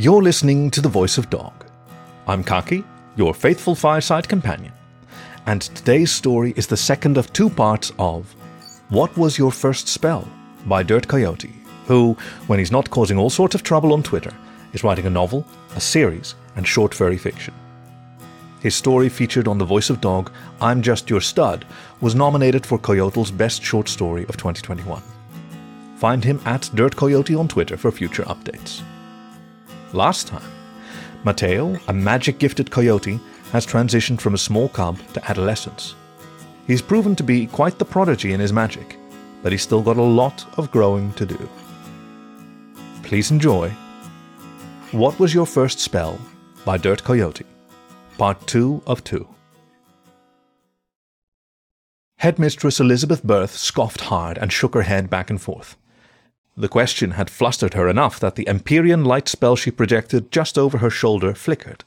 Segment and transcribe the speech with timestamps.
[0.00, 1.66] You're listening to The Voice of Dog.
[2.26, 2.84] I'm Khaki,
[3.16, 4.72] your faithful fireside companion,
[5.44, 8.34] and today's story is the second of two parts of
[8.88, 10.26] What Was Your First Spell
[10.64, 11.52] by Dirt Coyote,
[11.84, 12.16] who,
[12.46, 14.32] when he's not causing all sorts of trouble on Twitter,
[14.72, 15.44] is writing a novel,
[15.76, 17.52] a series, and short furry fiction.
[18.60, 20.32] His story, featured on The Voice of Dog,
[20.62, 21.66] I'm Just Your Stud,
[22.00, 25.02] was nominated for Coyotl's Best Short Story of 2021.
[25.98, 28.82] Find him at Dirt Coyote on Twitter for future updates.
[29.92, 30.50] Last time,
[31.24, 33.18] Mateo, a magic gifted coyote,
[33.50, 35.96] has transitioned from a small cub to adolescence.
[36.68, 38.96] He's proven to be quite the prodigy in his magic,
[39.42, 41.48] but he's still got a lot of growing to do.
[43.02, 43.70] Please enjoy
[44.92, 46.20] What Was Your First Spell
[46.64, 47.46] by Dirt Coyote,
[48.16, 49.26] Part 2 of 2.
[52.18, 55.76] Headmistress Elizabeth Berth scoffed hard and shook her head back and forth.
[56.60, 60.76] The question had flustered her enough that the Empyrean light spell she projected just over
[60.76, 61.84] her shoulder flickered.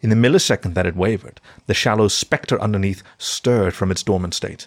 [0.00, 4.66] In the millisecond that it wavered, the shallow spectre underneath stirred from its dormant state.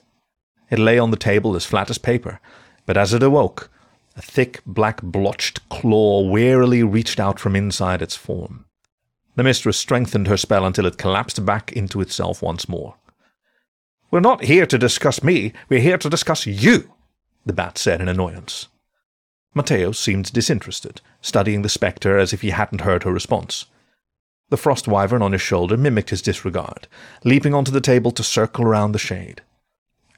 [0.69, 2.39] It lay on the table as flat as paper,
[2.85, 3.69] but as it awoke,
[4.15, 8.63] a thick, black, blotched claw warily reached out from inside its form.
[9.35, 12.95] The mistress strengthened her spell until it collapsed back into itself once more.
[14.09, 16.93] We're not here to discuss me, we're here to discuss you,
[17.45, 18.69] the bat said in annoyance.
[19.53, 23.65] Mateo seemed disinterested, studying the spectre as if he hadn't heard her response.
[24.49, 26.87] The frost wyvern on his shoulder mimicked his disregard,
[27.23, 29.41] leaping onto the table to circle around the shade.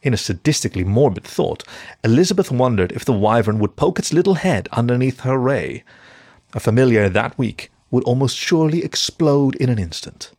[0.02, 1.63] In a sadistically morbid thought,
[2.03, 5.83] Elizabeth wondered if the wyvern would poke its little head underneath her ray.
[6.53, 10.31] A familiar that weak would almost surely explode in an instant.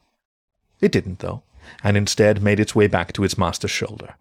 [0.81, 1.43] It didn't, though,
[1.83, 4.15] and instead made its way back to its master's shoulder.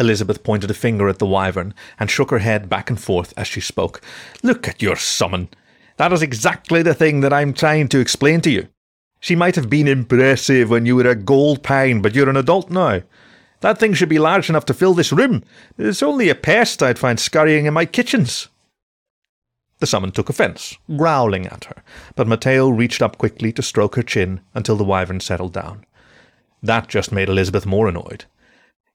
[0.00, 3.46] Elizabeth pointed a finger at the wyvern and shook her head back and forth as
[3.46, 4.00] she spoke.
[4.42, 5.50] Look at your summon.
[5.98, 8.68] That is exactly the thing that I'm trying to explain to you.
[9.20, 12.70] She might have been impressive when you were a gold pine, but you're an adult
[12.70, 13.02] now.
[13.60, 15.44] That thing should be large enough to fill this room.
[15.76, 18.48] It's only a pest I'd find scurrying in my kitchens.
[19.80, 21.82] The summon took offence, growling at her,
[22.14, 25.84] but Mateo reached up quickly to stroke her chin until the wyvern settled down.
[26.62, 28.24] That just made Elizabeth more annoyed.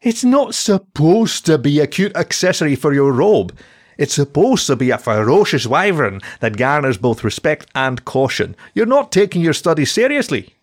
[0.01, 3.57] It's not supposed to be a cute accessory for your robe.
[3.97, 8.55] It's supposed to be a ferocious wyvern that garners both respect and caution.
[8.73, 10.53] You're not taking your studies seriously.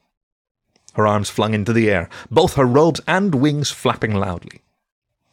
[0.95, 4.61] Her arms flung into the air, both her robes and wings flapping loudly.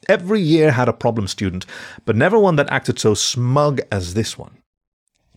[0.07, 1.65] Every year had a problem student,
[2.05, 4.57] but never one that acted so smug as this one.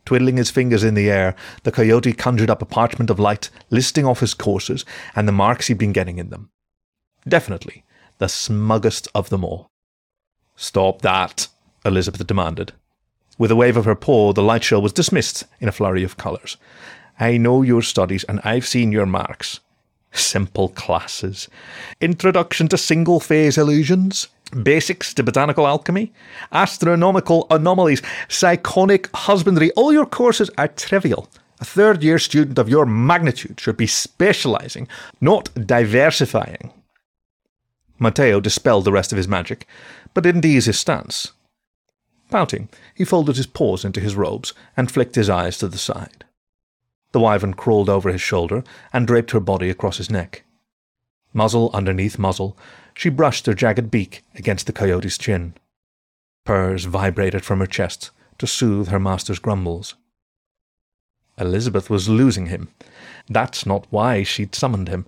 [0.05, 1.35] Twiddling his fingers in the air,
[1.65, 4.85] the coyote conjured up a parchment of light, listing off his courses
[5.17, 6.51] and the marks he'd been getting in them.
[7.29, 7.85] Definitely
[8.23, 9.69] the smuggest of them all.
[10.55, 11.49] Stop that,
[11.85, 12.71] Elizabeth demanded.
[13.37, 16.19] With a wave of her paw, the light show was dismissed in a flurry of
[16.19, 16.57] colours.
[17.19, 19.59] I know your studies and I've seen your marks.
[20.13, 21.49] Simple classes.
[22.01, 24.29] Introduction to single phase illusions.
[24.63, 26.13] Basics to botanical alchemy.
[26.53, 28.03] Astronomical anomalies.
[28.29, 29.73] Psionic husbandry.
[29.73, 31.29] All your courses are trivial.
[31.61, 34.87] A third year student of your magnitude should be specialising,
[35.21, 36.73] not diversifying.
[38.03, 39.67] Mateo dispelled the rest of his magic,
[40.13, 41.33] but didn't ease his stance.
[42.31, 46.25] Pouting, he folded his paws into his robes and flicked his eyes to the side.
[47.13, 50.43] The wyvern crawled over his shoulder and draped her body across his neck.
[51.33, 52.57] Muzzle underneath muzzle,
[52.95, 55.55] she brushed her jagged beak against the coyote's chin.
[56.45, 59.95] Purrs vibrated from her chest to soothe her master's grumbles.
[61.39, 62.69] Elizabeth was losing him.
[63.29, 65.07] That's not why she'd summoned him.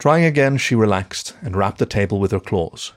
[0.00, 2.92] Trying again, she relaxed and rapped the table with her claws.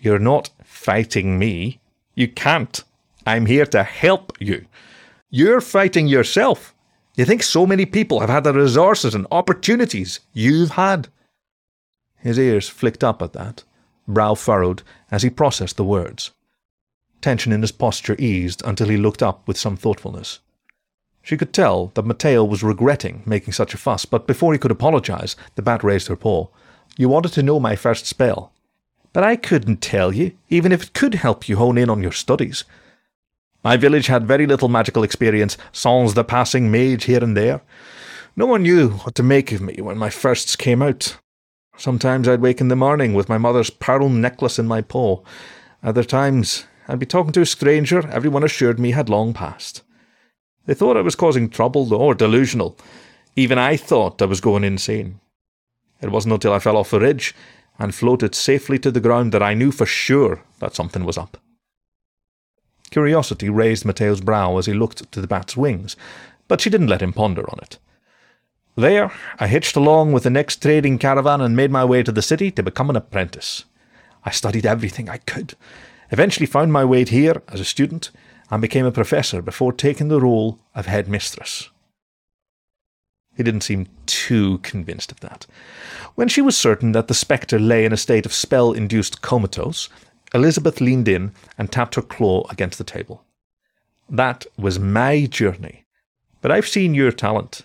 [0.00, 1.80] You're not fighting me.
[2.14, 2.84] You can't.
[3.26, 4.66] I'm here to help you.
[5.28, 6.72] You're fighting yourself.
[7.16, 11.08] You think so many people have had the resources and opportunities you've had?
[12.16, 13.64] His ears flicked up at that,
[14.06, 16.30] brow furrowed as he processed the words.
[17.20, 20.38] Tension in his posture eased until he looked up with some thoughtfulness.
[21.22, 24.72] She could tell that Mateo was regretting making such a fuss, but before he could
[24.72, 26.48] apologize, the bat raised her paw.
[26.96, 28.52] You wanted to know my first spell.
[29.12, 32.12] But I couldn't tell you, even if it could help you hone in on your
[32.12, 32.64] studies.
[33.62, 37.60] My village had very little magical experience, sans the passing mage here and there.
[38.34, 41.18] No one knew what to make of me when my firsts came out.
[41.76, 45.20] Sometimes I'd wake in the morning with my mother's pearl necklace in my paw.
[45.82, 49.82] Other times I'd be talking to a stranger everyone assured me had long passed.
[50.66, 52.76] They thought I was causing trouble or delusional.
[53.34, 55.20] Even I thought I was going insane.
[56.00, 57.34] It wasn't until I fell off a ridge
[57.78, 61.38] and floated safely to the ground that I knew for sure that something was up.
[62.90, 65.96] Curiosity raised Mateo's brow as he looked to the bat's wings,
[66.46, 67.78] but she didn't let him ponder on it.
[68.76, 72.22] There, I hitched along with the next trading caravan and made my way to the
[72.22, 73.64] city to become an apprentice.
[74.24, 75.54] I studied everything I could,
[76.10, 78.10] eventually found my way here as a student,
[78.52, 81.70] and became a professor before taking the role of headmistress.
[83.34, 85.46] He didn't seem too convinced of that.
[86.16, 89.88] When she was certain that the spectre lay in a state of spell induced comatose,
[90.34, 93.24] Elizabeth leaned in and tapped her claw against the table.
[94.10, 95.86] That was my journey,
[96.42, 97.62] but I've seen your talent.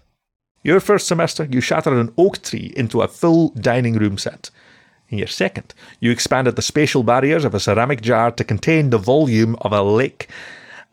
[0.63, 4.51] Your first semester, you shattered an oak tree into a full dining room set.
[5.09, 8.97] In your second, you expanded the spatial barriers of a ceramic jar to contain the
[8.97, 10.29] volume of a lake.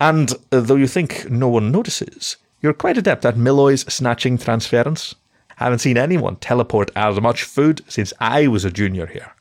[0.00, 5.14] And uh, though you think no one notices, you're quite adept at Milloy's snatching transference.
[5.56, 9.34] Haven't seen anyone teleport as much food since I was a junior here.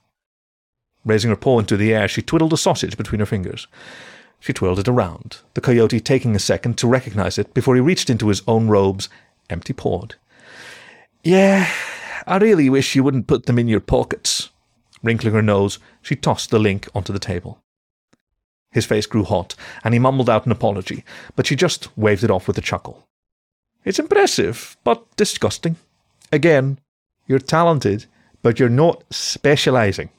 [1.06, 3.68] Raising her paw into the air, she twiddled a sausage between her fingers.
[4.40, 8.10] She twirled it around, the coyote taking a second to recognize it before he reached
[8.10, 9.10] into his own robes,
[9.50, 10.16] empty pawed.
[11.24, 11.70] Yeah,
[12.28, 14.50] I really wish you wouldn't put them in your pockets.
[15.02, 17.63] Wrinkling her nose, she tossed the link onto the table.
[18.74, 21.06] His face grew hot, and he mumbled out an apology,
[21.36, 23.08] but she just waved it off with a chuckle.
[23.86, 25.76] It's impressive, but disgusting.
[26.32, 26.80] Again,
[27.28, 28.06] you're talented,
[28.42, 30.10] but you're not specializing.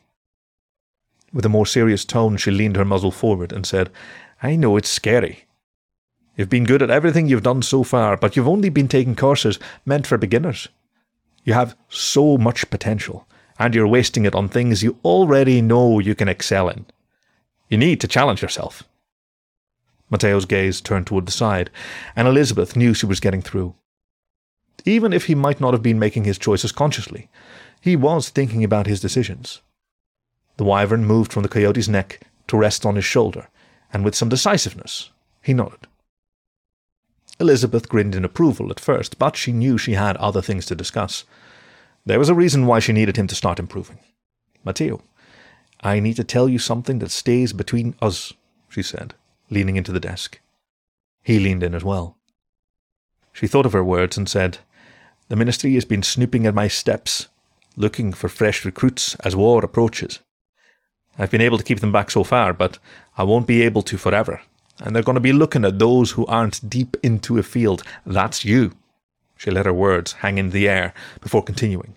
[1.32, 3.90] With a more serious tone, she leaned her muzzle forward and said,
[4.42, 5.46] I know it's scary.
[6.36, 9.58] You've been good at everything you've done so far, but you've only been taking courses
[9.84, 10.68] meant for beginners.
[11.44, 13.26] You have so much potential,
[13.58, 16.86] and you're wasting it on things you already know you can excel in.
[17.68, 18.84] You need to challenge yourself.
[20.10, 21.70] Mateo's gaze turned toward the side,
[22.14, 23.74] and Elizabeth knew she was getting through.
[24.84, 27.28] Even if he might not have been making his choices consciously,
[27.80, 29.60] he was thinking about his decisions.
[30.56, 33.48] The wyvern moved from the coyote's neck to rest on his shoulder,
[33.92, 35.10] and with some decisiveness,
[35.42, 35.86] he nodded.
[37.40, 41.24] Elizabeth grinned in approval at first, but she knew she had other things to discuss.
[42.06, 43.98] There was a reason why she needed him to start improving.
[44.64, 45.02] Mateo,
[45.84, 48.32] I need to tell you something that stays between us,
[48.68, 49.14] she said,
[49.50, 50.40] leaning into the desk.
[51.22, 52.16] He leaned in as well.
[53.32, 54.58] She thought of her words and said,
[55.28, 57.28] The ministry has been snooping at my steps,
[57.76, 60.18] looking for fresh recruits as war approaches.
[61.16, 62.78] I've been able to keep them back so far, but
[63.16, 64.40] I won't be able to forever
[64.80, 67.82] and they're going to be looking at those who aren't deep into a field.
[68.04, 68.72] That's you.
[69.36, 71.94] She let her words hang in the air before continuing.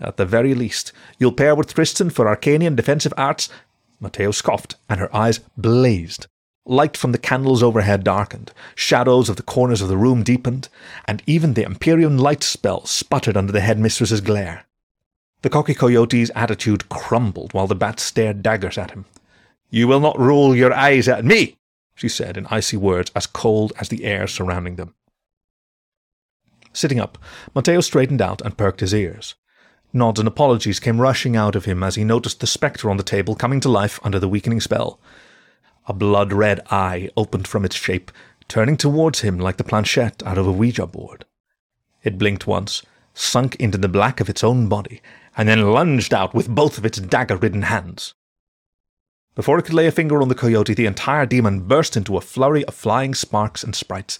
[0.00, 3.48] At the very least, you'll pair with Tristan for Arcanian defensive arts.
[3.98, 6.26] Mateo scoffed, and her eyes blazed.
[6.66, 10.68] Light from the candles overhead darkened, shadows of the corners of the room deepened,
[11.06, 14.64] and even the Empyrean light spell sputtered under the headmistress's glare.
[15.42, 19.04] The cocky coyote's attitude crumbled while the bat stared daggers at him.
[19.70, 21.56] You will not roll your eyes at me,
[21.94, 24.94] she said in icy words as cold as the air surrounding them.
[26.72, 27.16] Sitting up,
[27.54, 29.34] Mateo straightened out and perked his ears.
[29.92, 33.02] Nods and apologies came rushing out of him as he noticed the spectre on the
[33.02, 35.00] table coming to life under the weakening spell.
[35.86, 38.10] A blood red eye opened from its shape,
[38.48, 41.24] turning towards him like the planchette out of a Ouija board.
[42.02, 42.82] It blinked once,
[43.14, 45.00] sunk into the black of its own body,
[45.36, 48.14] and then lunged out with both of its dagger ridden hands.
[49.34, 52.22] Before it could lay a finger on the coyote, the entire demon burst into a
[52.22, 54.18] flurry of flying sparks and sprites.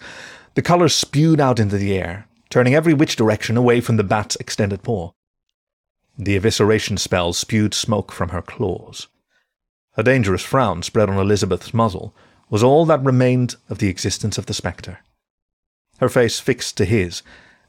[0.54, 4.36] The colours spewed out into the air, turning every which direction away from the bat's
[4.36, 5.12] extended paw.
[6.18, 9.08] The evisceration spell spewed smoke from her claws.
[9.96, 12.14] A dangerous frown spread on Elizabeth's muzzle
[12.48, 15.00] was all that remained of the existence of the spectre.
[15.98, 17.22] Her face fixed to his,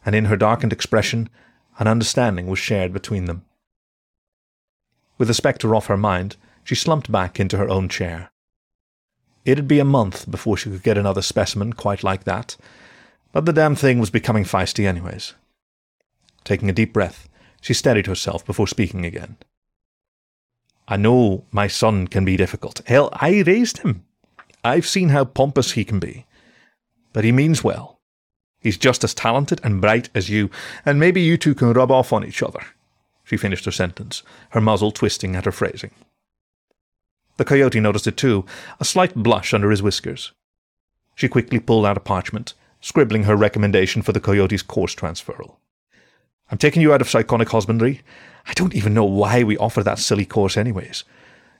[0.05, 1.29] and in her darkened expression,
[1.79, 3.43] an understanding was shared between them.
[5.17, 8.29] With the spectre off her mind, she slumped back into her own chair.
[9.45, 12.57] It'd be a month before she could get another specimen quite like that,
[13.31, 15.33] but the damn thing was becoming feisty anyways.
[16.43, 17.29] Taking a deep breath,
[17.67, 19.35] she steadied herself before speaking again.
[20.87, 22.81] I know my son can be difficult.
[22.85, 24.05] Hell, I raised him.
[24.63, 26.25] I've seen how pompous he can be.
[27.11, 27.99] But he means well.
[28.61, 30.49] He's just as talented and bright as you,
[30.85, 32.61] and maybe you two can rub off on each other.
[33.25, 35.91] She finished her sentence, her muzzle twisting at her phrasing.
[37.35, 38.45] The coyote noticed it too,
[38.79, 40.31] a slight blush under his whiskers.
[41.15, 45.57] She quickly pulled out a parchment, scribbling her recommendation for the coyote's course transferal.
[46.49, 48.01] I'm taking you out of psionic husbandry.
[48.45, 51.03] I don't even know why we offer that silly course anyways.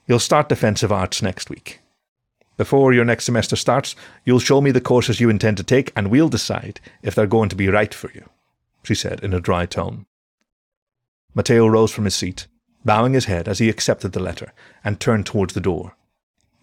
[0.06, 1.80] You'll start defensive arts next week.
[2.56, 6.10] Before your next semester starts, you'll show me the courses you intend to take, and
[6.10, 8.28] we'll decide if they're going to be right for you,
[8.82, 10.06] she said in a dry tone.
[11.34, 12.46] Mateo rose from his seat
[12.84, 14.52] bowing his head as he accepted the letter
[14.84, 15.94] and turned towards the door.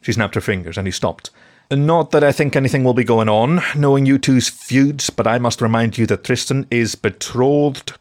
[0.01, 1.29] She snapped her fingers, and he stopped,
[1.71, 5.39] Not that I think anything will be going on, knowing you two's feuds, but I
[5.39, 7.93] must remind you that Tristan is betrothed.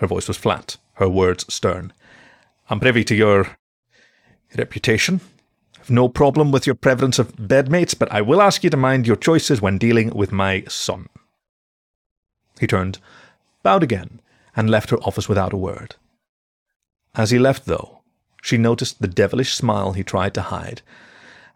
[0.00, 1.92] Her voice was flat, her words stern.
[2.70, 3.58] I'm privy to your
[4.56, 5.20] reputation.
[5.78, 9.06] I've no problem with your preference of bedmates, but I will ask you to mind
[9.06, 11.10] your choices when dealing with my son.
[12.58, 12.98] He turned,
[13.62, 14.22] bowed again,
[14.56, 15.96] and left her office without a word.
[17.14, 18.00] As he left, though,
[18.40, 20.80] she noticed the devilish smile he tried to hide,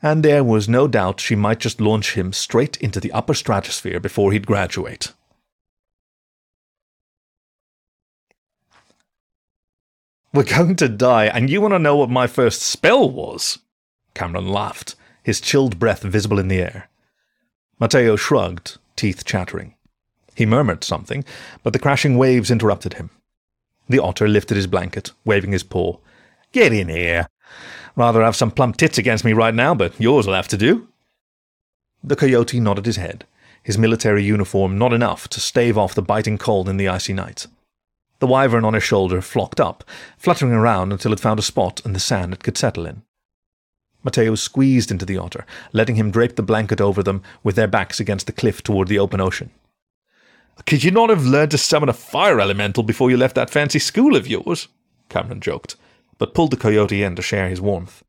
[0.02, 4.00] and there was no doubt she might just launch him straight into the upper stratosphere
[4.00, 5.14] before he'd graduate.
[10.34, 13.60] We're going to die, and you want to know what my first spell was?
[14.14, 16.88] Cameron laughed, his chilled breath visible in the air.
[17.78, 19.76] Mateo shrugged, teeth chattering.
[20.34, 21.24] He murmured something,
[21.62, 23.10] but the crashing waves interrupted him.
[23.88, 25.98] The otter lifted his blanket, waving his paw.
[26.50, 27.28] Get in here.
[27.94, 30.88] Rather have some plump tits against me right now, but yours will have to do.
[32.02, 33.24] The coyote nodded his head,
[33.62, 37.46] his military uniform not enough to stave off the biting cold in the icy night.
[38.24, 39.84] The wyvern on his shoulder flocked up,
[40.16, 43.02] fluttering around until it found a spot in the sand it could settle in.
[44.02, 48.00] Mateo squeezed into the otter, letting him drape the blanket over them with their backs
[48.00, 49.50] against the cliff toward the open ocean.
[50.64, 53.78] Could you not have learned to summon a fire elemental before you left that fancy
[53.78, 54.68] school of yours?
[55.10, 55.76] Cameron joked,
[56.16, 58.02] but pulled the coyote in to share his warmth.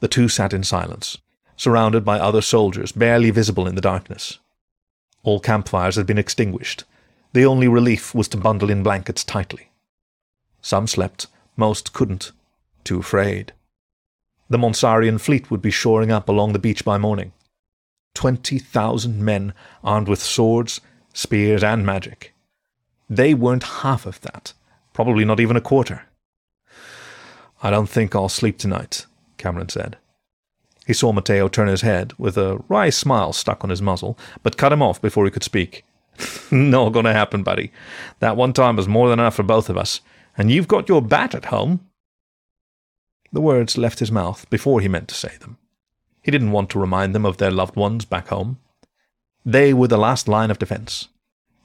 [0.00, 1.16] The two sat in silence,
[1.56, 4.38] surrounded by other soldiers barely visible in the darkness.
[5.22, 6.84] All campfires had been extinguished.
[7.34, 9.70] The only relief was to bundle in blankets tightly.
[10.62, 11.26] Some slept,
[11.56, 12.30] most couldn't,
[12.84, 13.52] too afraid.
[14.48, 17.32] The Monsarian fleet would be shoring up along the beach by morning.
[18.14, 20.80] Twenty thousand men armed with swords,
[21.12, 22.32] spears, and magic.
[23.10, 24.52] They weren't half of that,
[24.92, 26.02] probably not even a quarter.
[27.64, 29.06] I don't think I'll sleep tonight,
[29.38, 29.96] Cameron said.
[30.86, 34.56] He saw Mateo turn his head, with a wry smile stuck on his muzzle, but
[34.56, 35.84] cut him off before he could speak.
[36.50, 37.72] Not gonna happen, buddy.
[38.20, 40.00] That one time was more than enough for both of us,
[40.36, 41.88] and you've got your bat at home.
[43.32, 45.58] The words left his mouth before he meant to say them.
[46.22, 48.58] He didn't want to remind them of their loved ones back home.
[49.44, 51.08] They were the last line of defense.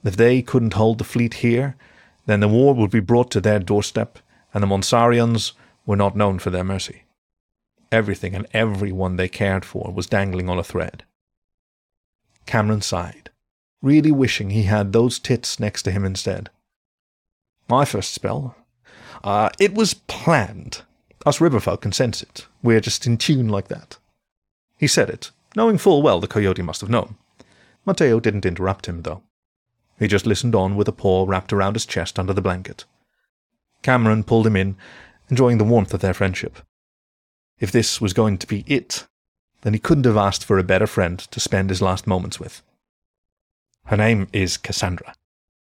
[0.04, 1.76] If they couldn't hold the fleet here,
[2.26, 4.20] then the war would be brought to their doorstep,
[4.54, 5.54] and the Monsarians
[5.86, 7.04] were not known for their mercy.
[7.92, 11.04] Everything and everyone they cared for was dangling on a thread.
[12.46, 13.29] Cameron sighed,
[13.82, 16.50] really wishing he had those tits next to him instead.
[17.68, 18.56] My first spell.
[19.24, 20.82] Uh, it was planned.
[21.26, 22.48] Us riverfolk can sense it.
[22.64, 23.98] We're just in tune like that.
[24.78, 27.16] He said it, knowing full well the coyote must have known.
[27.86, 29.24] Mateo didn't interrupt him, though.
[29.98, 32.86] He just listened on with a paw wrapped around his chest under the blanket.
[33.82, 34.78] Cameron pulled him in,
[35.30, 36.60] enjoying the warmth of their friendship.
[37.60, 39.06] If this was going to be it,
[39.62, 42.62] then he couldn't have asked for a better friend to spend his last moments with.
[43.90, 45.16] Her name is Cassandra.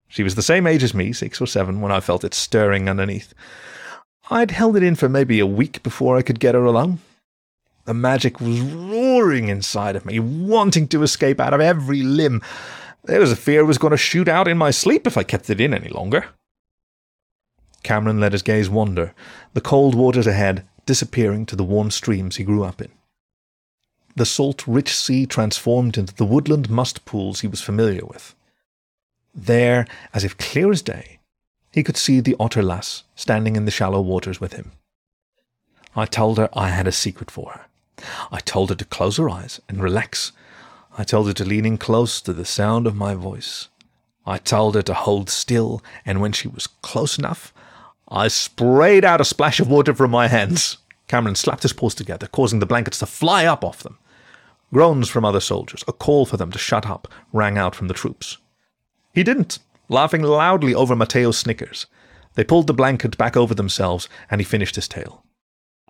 [0.07, 2.87] She was the same age as me, six or seven, when I felt it stirring
[2.87, 3.33] underneath.
[4.29, 6.99] I'd held it in for maybe a week before I could get her alone.
[7.85, 12.43] The magic was roaring inside of me, wanting to escape out of every limb.
[13.05, 15.23] There was a fear it was going to shoot out in my sleep if I
[15.23, 16.25] kept it in any longer.
[17.81, 19.15] Cameron let his gaze wander,
[19.55, 22.91] the cold waters ahead disappearing to the warm streams he grew up in.
[24.15, 28.35] The salt, rich sea transformed into the woodland must pools he was familiar with.
[29.33, 31.19] There, as if clear as day,
[31.71, 34.71] he could see the otter lass standing in the shallow waters with him.
[35.95, 37.65] I told her I had a secret for her.
[38.31, 40.31] I told her to close her eyes and relax.
[40.97, 43.69] I told her to lean in close to the sound of my voice.
[44.25, 47.53] I told her to hold still, and when she was close enough,
[48.07, 50.77] I sprayed out a splash of water from my hands.
[51.11, 53.97] Cameron slapped his paws together, causing the blankets to fly up off them.
[54.73, 57.93] Groans from other soldiers, a call for them to shut up, rang out from the
[57.93, 58.37] troops.
[59.13, 61.85] He didn't laughing loudly over Mateo's snickers.
[62.35, 65.25] They pulled the blanket back over themselves, and he finished his tale.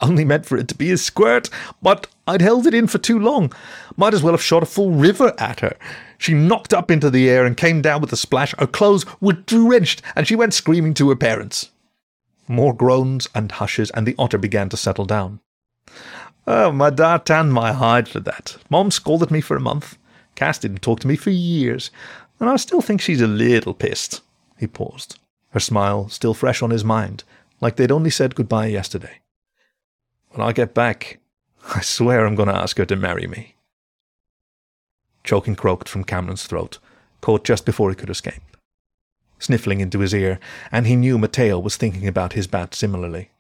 [0.02, 1.52] Only meant for it to be a squirt,
[1.84, 3.54] but I'd held it in for too long.
[3.96, 5.78] Might as well have shot a full river at her.
[6.18, 8.56] She knocked up into the air and came down with a splash.
[8.58, 11.70] Her clothes were drenched, and she went screaming to her parents.
[12.48, 15.40] More groans and hushes, and the otter began to settle down.
[16.48, 18.58] Oh, my dad tanned my hide for that.
[18.70, 19.98] Mom scolded me for a month.
[20.36, 21.92] Cass didn't talk to me for years
[22.42, 24.22] and I still think she's a little pissed.
[24.58, 25.20] He paused,
[25.52, 27.24] her smile still fresh on his mind,
[27.62, 29.22] like they'd only said goodbye yesterday.
[30.32, 31.20] When I get back,
[31.76, 33.56] I swear I'm going to ask her to marry me.
[35.24, 36.80] Choking croaked from Cameron's throat,
[37.22, 38.42] caught just before he could escape.
[39.42, 40.40] Sniffling into his ear,
[40.72, 43.32] and he knew Mateo was thinking about his bat similarly.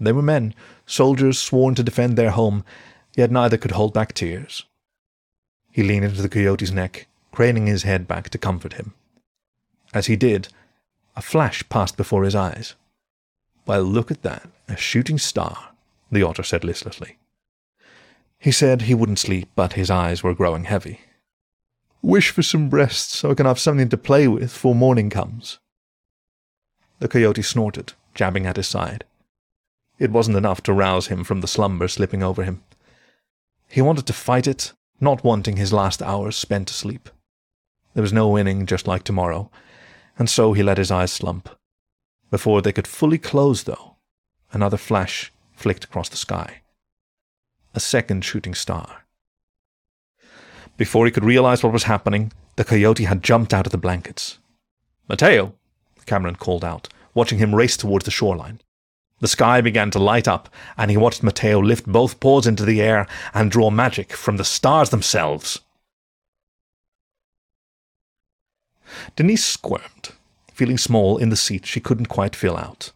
[0.00, 0.54] They were men,
[0.86, 2.64] soldiers sworn to defend their home,
[3.14, 4.64] yet neither could hold back tears.
[5.70, 8.94] He leaned into the coyote's neck, craning his head back to comfort him.
[9.92, 10.48] As he did,
[11.14, 12.74] a flash passed before his eyes.
[13.66, 15.72] Well, look at that, a shooting star,
[16.10, 17.18] the otter said listlessly.
[18.38, 21.00] He said he wouldn't sleep, but his eyes were growing heavy.
[22.06, 25.58] Wish for some rest so I can have something to play with before morning comes.
[27.00, 29.02] The coyote snorted, jabbing at his side.
[29.98, 32.62] It wasn't enough to rouse him from the slumber slipping over him.
[33.68, 37.10] He wanted to fight it, not wanting his last hours spent asleep.
[37.94, 39.50] There was no winning just like tomorrow,
[40.16, 41.48] and so he let his eyes slump.
[42.30, 43.96] Before they could fully close, though,
[44.52, 46.62] another flash flicked across the sky.
[47.74, 49.05] A second shooting star.
[50.76, 54.38] Before he could realize what was happening, the coyote had jumped out of the blankets.
[55.08, 55.54] Mateo,
[56.06, 58.60] Cameron called out, watching him race towards the shoreline.
[59.20, 62.82] The sky began to light up, and he watched Mateo lift both paws into the
[62.82, 65.60] air and draw magic from the stars themselves.
[69.16, 70.10] Denise squirmed,
[70.52, 72.92] feeling small in the seat she couldn't quite fill out.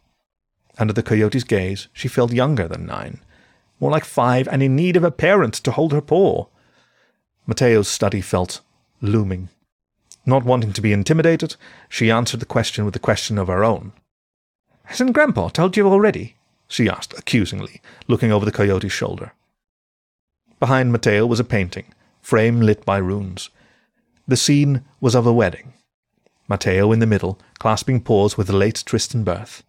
[0.79, 3.21] Under the coyote's gaze, she felt younger than nine,
[3.81, 6.47] more like five and in need of a parent to hold her paw.
[7.51, 8.61] Mateo's study felt
[9.03, 9.49] looming.
[10.25, 11.57] Not wanting to be intimidated,
[11.89, 13.91] she answered the question with a question of her own.
[14.85, 16.37] Hasn't Grandpa told you already?
[16.69, 19.33] she asked accusingly, looking over the coyote's shoulder.
[20.61, 23.51] Behind Mateo was a painting, frame lit by runes.
[24.29, 25.73] The scene was of a wedding.
[26.47, 29.65] Mateo in the middle, clasping paws with the late Tristan Berth.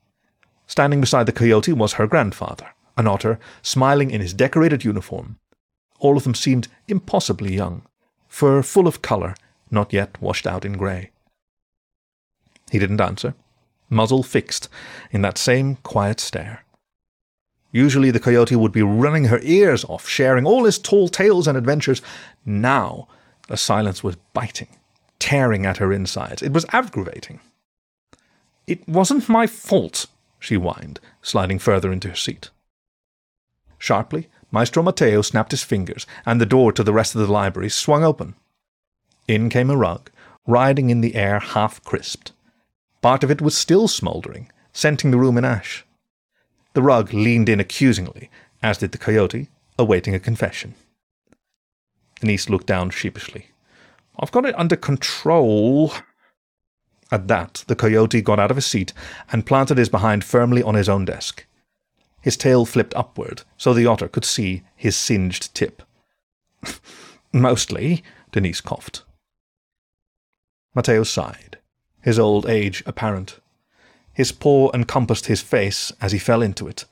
[0.67, 5.39] Standing beside the coyote was her grandfather, an otter, smiling in his decorated uniform.
[6.01, 7.83] All of them seemed impossibly young,
[8.27, 9.35] fur full of colour,
[9.69, 11.11] not yet washed out in grey.
[12.71, 13.35] He didn't answer,
[13.87, 14.67] muzzle fixed
[15.11, 16.65] in that same quiet stare.
[17.71, 21.55] Usually the coyote would be running her ears off, sharing all his tall tales and
[21.55, 22.01] adventures.
[22.45, 23.07] Now
[23.47, 24.69] the silence was biting,
[25.19, 26.41] tearing at her insides.
[26.41, 27.39] It was aggravating.
[28.65, 30.07] It wasn't my fault,
[30.39, 32.49] she whined, sliding further into her seat.
[33.77, 37.69] Sharply, Maestro Mateo snapped his fingers, and the door to the rest of the library
[37.69, 38.35] swung open.
[39.27, 40.11] In came a rug,
[40.45, 42.33] riding in the air half crisped.
[43.01, 45.85] Part of it was still smouldering, scenting the room in ash.
[46.73, 48.29] The rug leaned in accusingly,
[48.61, 50.75] as did the coyote, awaiting a confession.
[52.19, 53.47] Denise looked down sheepishly.
[54.19, 55.93] I've got it under control.
[57.11, 58.93] At that, the coyote got out of his seat
[59.31, 61.45] and planted his behind firmly on his own desk.
[62.21, 65.81] His tail flipped upward, so the otter could see his singed tip.
[67.33, 69.03] Mostly, Denise coughed.
[70.75, 71.57] Mateo sighed
[72.01, 73.39] his old age apparent.
[74.13, 76.85] His paw encompassed his face as he fell into it.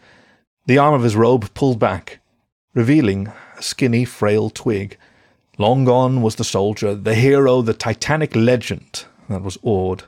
[0.66, 2.20] The arm of his robe pulled back,
[2.74, 4.98] revealing a skinny, frail twig.
[5.58, 10.04] Long gone was the soldier, the hero, the titanic legend that was awed.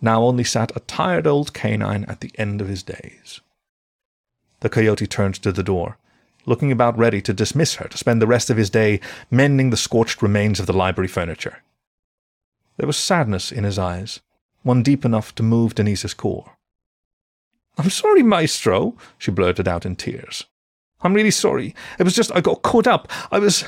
[0.00, 3.40] Now only sat a tired old canine at the end of his days.
[4.60, 5.98] The coyote turned to the door,
[6.46, 9.76] looking about ready to dismiss her to spend the rest of his day mending the
[9.76, 11.62] scorched remains of the library furniture.
[12.76, 14.20] There was sadness in his eyes,
[14.62, 16.52] one deep enough to move Denise's core.
[17.78, 20.44] I'm sorry, Maestro, she blurted out in tears.
[21.02, 21.74] I'm really sorry.
[21.98, 23.10] It was just I got caught up.
[23.30, 23.64] I was.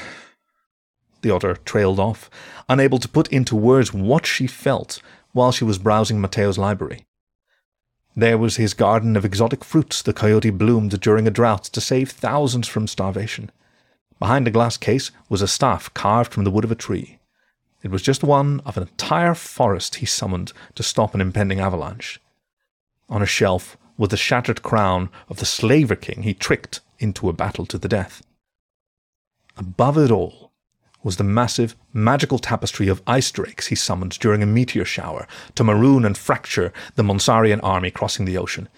[1.20, 2.31] The otter trailed off,
[2.68, 7.05] unable to put into words what she felt while she was browsing Mateo's library.
[8.16, 12.11] There was his garden of exotic fruits the coyote bloomed during a drought to save
[12.11, 13.51] thousands from starvation.
[14.18, 17.18] Behind a glass case was a staff carved from the wood of a tree.
[17.83, 22.21] It was just one of an entire forest he summoned to stop an impending avalanche.
[23.09, 27.33] On a shelf was the shattered crown of the slaver king he tricked into a
[27.33, 28.23] battle to the death.
[29.57, 30.48] Above it all
[31.03, 35.65] was the massive, magical tapestry of ice drakes he summoned during a meteor shower to
[35.65, 38.69] maroon and fracture the Monsarian army crossing the ocean.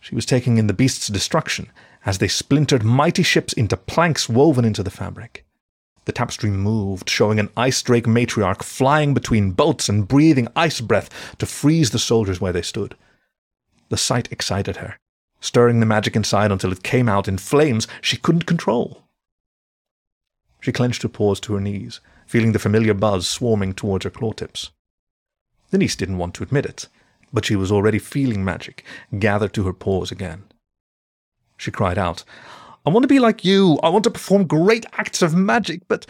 [0.00, 1.70] She was taking in the beasts' destruction
[2.04, 5.44] as they splintered mighty ships into planks woven into the fabric.
[6.04, 11.08] The tapestry moved, showing an ice drake matriarch flying between boats and breathing ice breath
[11.38, 12.96] to freeze the soldiers where they stood.
[13.88, 14.98] The sight excited her,
[15.40, 19.01] stirring the magic inside until it came out in flames she couldn't control.
[20.62, 24.32] She clenched her paws to her knees, feeling the familiar buzz swarming towards her claw
[24.32, 24.70] tips.
[25.72, 26.86] Denise didn't want to admit it,
[27.32, 28.84] but she was already feeling magic
[29.18, 30.44] gathered to her paws again.
[31.56, 32.22] She cried out,
[32.86, 33.80] I want to be like you.
[33.82, 36.06] I want to perform great acts of magic, but.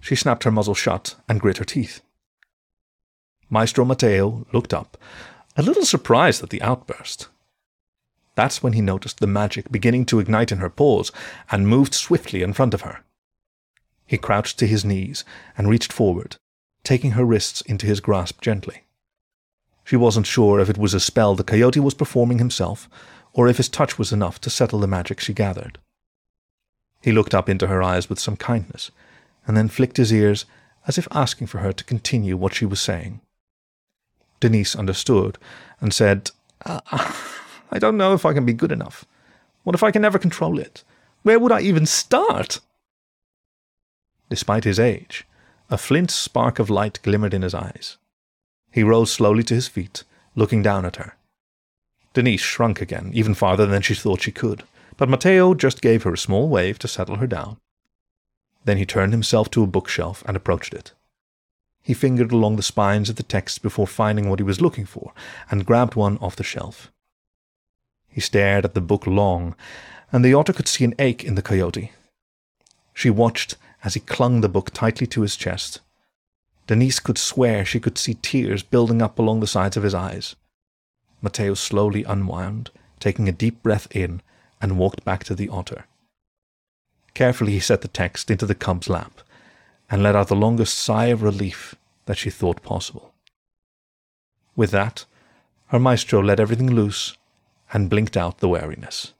[0.00, 2.02] She snapped her muzzle shut and grit her teeth.
[3.50, 4.96] Maestro Mateo looked up,
[5.56, 7.28] a little surprised at the outburst.
[8.36, 11.10] That's when he noticed the magic beginning to ignite in her paws
[11.50, 13.04] and moved swiftly in front of her.
[14.12, 15.24] He crouched to his knees
[15.56, 16.36] and reached forward,
[16.84, 18.82] taking her wrists into his grasp gently.
[19.84, 22.90] She wasn't sure if it was a spell the coyote was performing himself,
[23.32, 25.78] or if his touch was enough to settle the magic she gathered.
[27.00, 28.90] He looked up into her eyes with some kindness,
[29.46, 30.44] and then flicked his ears
[30.86, 33.22] as if asking for her to continue what she was saying.
[34.40, 35.38] Denise understood
[35.80, 36.32] and said,
[36.66, 39.06] I don't know if I can be good enough.
[39.62, 40.84] What if I can never control it?
[41.22, 42.60] Where would I even start?
[44.32, 45.26] Despite his age,
[45.68, 47.98] a flint spark of light glimmered in his eyes.
[48.70, 51.16] He rose slowly to his feet, looking down at her.
[52.14, 54.62] Denise shrunk again, even farther than she thought she could,
[54.96, 57.58] but Mateo just gave her a small wave to settle her down.
[58.64, 60.92] Then he turned himself to a bookshelf and approached it.
[61.82, 65.12] He fingered along the spines of the texts before finding what he was looking for,
[65.50, 66.90] and grabbed one off the shelf.
[68.08, 69.54] He stared at the book long,
[70.10, 71.92] and the otter could see an ache in the coyote.
[72.94, 75.80] She watched as he clung the book tightly to his chest.
[76.66, 80.36] Denise could swear she could see tears building up along the sides of his eyes.
[81.20, 84.22] Mateo slowly unwound, taking a deep breath in,
[84.60, 85.86] and walked back to the otter.
[87.14, 89.20] Carefully he set the text into the cub's lap,
[89.90, 91.74] and let out the longest sigh of relief
[92.06, 93.12] that she thought possible.
[94.56, 95.04] With that,
[95.68, 97.16] her maestro let everything loose
[97.72, 99.12] and blinked out the wariness.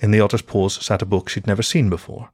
[0.00, 2.30] In the otter's paws sat a book she'd never seen before.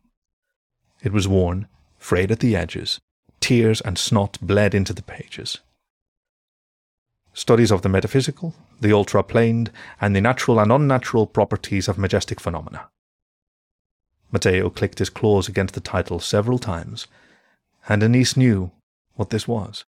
[1.03, 3.01] It was worn, frayed at the edges,
[3.41, 5.59] tears and snot bled into the pages.
[7.33, 12.89] Studies of the metaphysical, the ultra-planed, and the natural and unnatural properties of majestic phenomena.
[14.33, 17.07] Mateo clicked his claws against the title several times,
[17.89, 18.73] and Denise knew
[19.15, 19.85] what this was.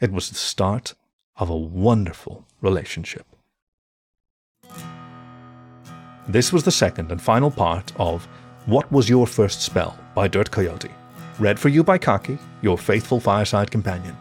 [0.00, 0.94] It was the start
[1.36, 3.26] of a wonderful relationship.
[6.26, 8.28] This was the second and final part of
[8.66, 10.90] What Was Your First Spell by Dirt Coyote,
[11.38, 14.16] read for you by Khaki, your faithful fireside companion.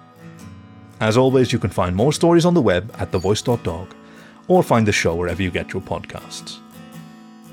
[0.99, 3.95] As always, you can find more stories on the web at thevoice.dog
[4.49, 6.59] or find the show wherever you get your podcasts.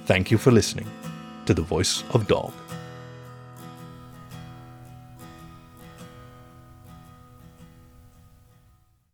[0.06, 0.90] Thank you for listening
[1.46, 2.52] to the voice of dog.